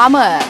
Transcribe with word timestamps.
Hammer. 0.00 0.49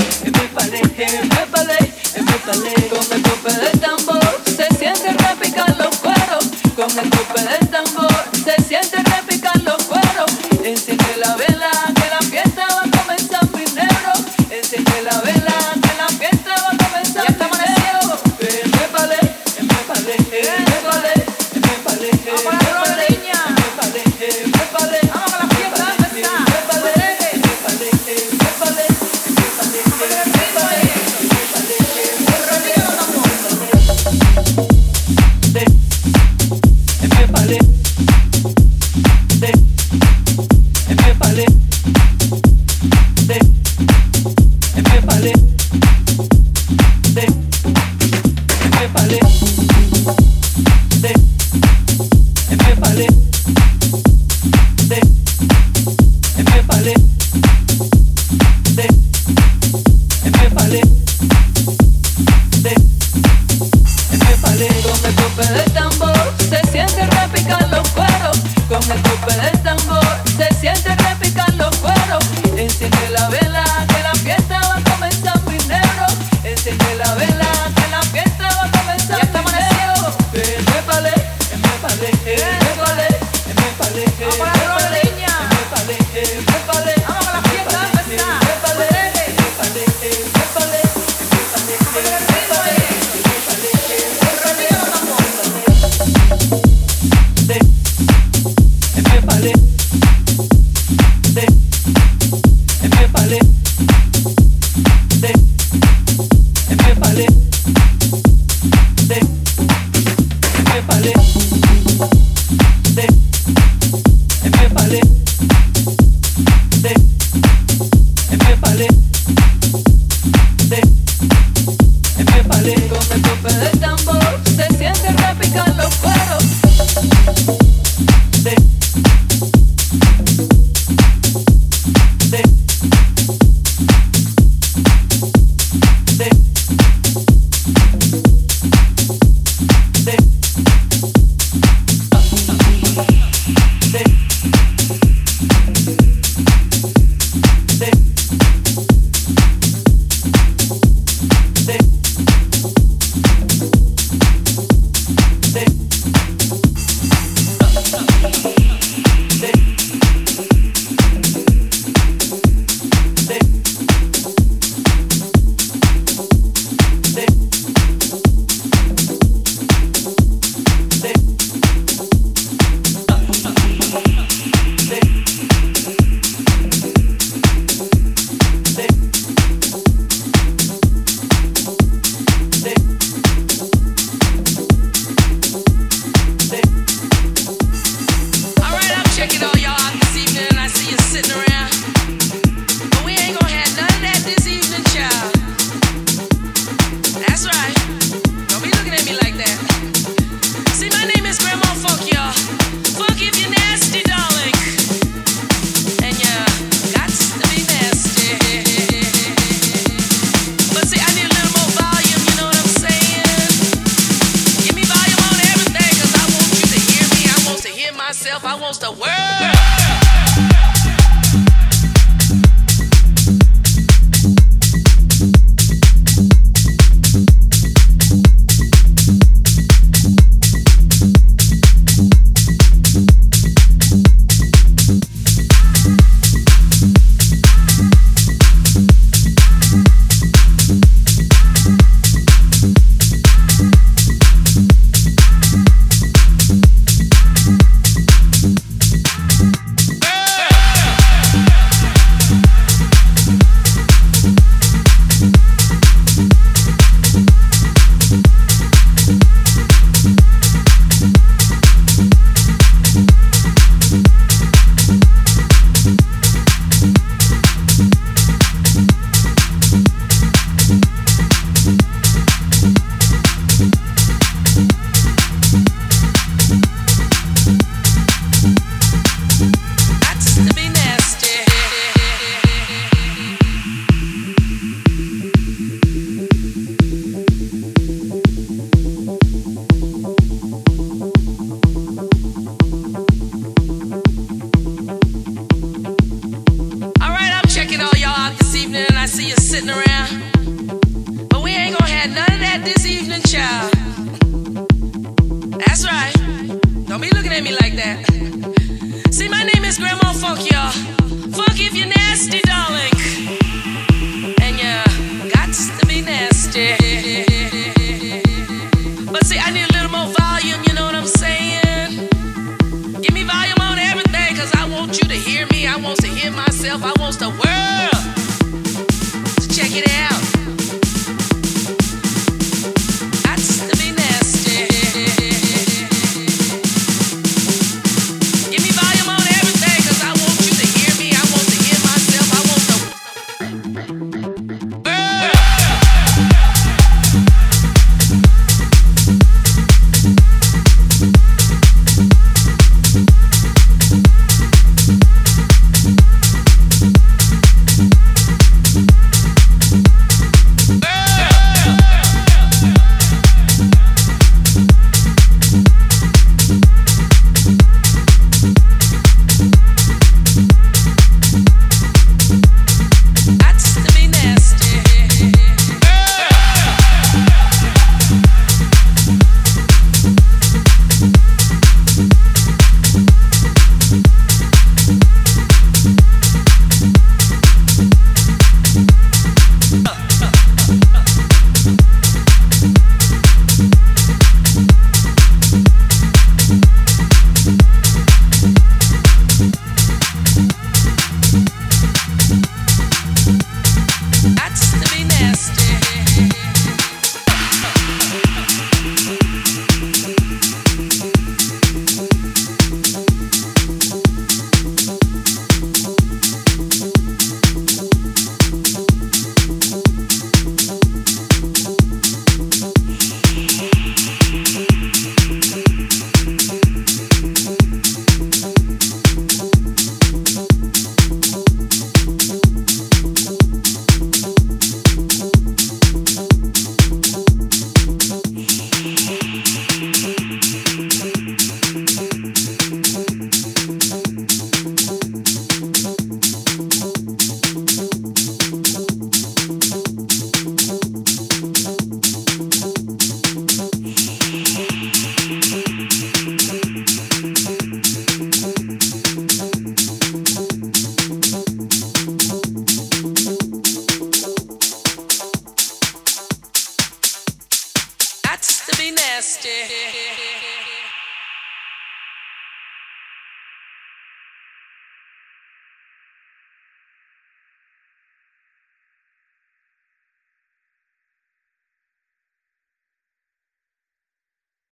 Amanece. 84.03 84.60